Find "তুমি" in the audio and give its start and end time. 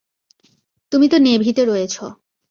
0.91-1.05